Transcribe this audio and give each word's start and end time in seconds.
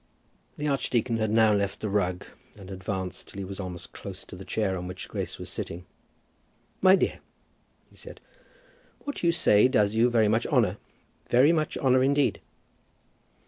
The 0.57 0.67
archdeacon 0.67 1.17
had 1.17 1.29
now 1.29 1.53
left 1.53 1.79
the 1.79 1.87
rug, 1.87 2.25
and 2.57 2.71
advanced 2.71 3.27
till 3.27 3.37
he 3.37 3.45
was 3.45 3.59
almost 3.59 3.93
close 3.93 4.25
to 4.25 4.35
the 4.35 4.43
chair 4.43 4.75
on 4.75 4.87
which 4.87 5.07
Grace 5.07 5.37
was 5.37 5.47
sitting. 5.47 5.85
"My 6.81 6.95
dear," 6.95 7.19
he 7.91 7.97
said, 7.97 8.19
"what 9.03 9.21
you 9.21 9.31
say 9.31 9.67
does 9.67 9.93
you 9.93 10.09
very 10.09 10.27
much 10.27 10.47
honour, 10.47 10.77
very 11.29 11.51
much 11.53 11.77
honour 11.77 12.01
indeed." 12.01 12.41